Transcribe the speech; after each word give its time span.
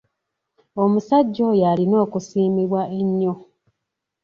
Omusajja 0.83 1.41
oyo 1.51 1.63
alina 1.71 1.95
okusiimibwa 2.05 2.81
ennyo. 2.99 3.33